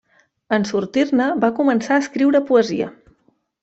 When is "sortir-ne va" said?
0.69-1.53